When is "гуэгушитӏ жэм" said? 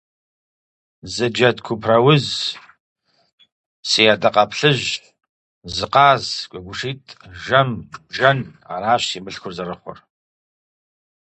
6.49-7.69